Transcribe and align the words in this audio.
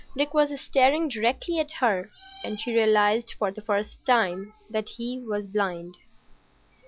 Dick 0.17 0.33
was 0.33 0.59
staring 0.59 1.09
directly 1.09 1.59
at 1.59 1.69
her, 1.73 2.09
and 2.43 2.59
she 2.59 2.73
realised 2.75 3.35
for 3.37 3.51
the 3.51 3.61
first 3.61 4.03
time 4.03 4.51
that 4.67 4.89
he 4.89 5.19
was 5.19 5.45
blind. 5.45 5.95